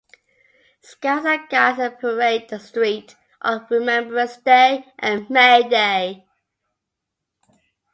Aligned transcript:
Scouts 0.81 1.27
and 1.27 1.47
Guides 1.47 1.95
parade 1.99 2.49
the 2.49 2.57
street 2.59 3.15
on 3.39 3.67
Remembrance 3.69 4.37
Day 4.37 4.87
and 4.97 5.29
May 5.29 5.61
Day. 5.69 6.25